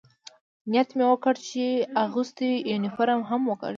[0.71, 1.63] نیت مې وکړ، چې
[2.03, 3.69] اغوستی یونیفورم هم وکاږم.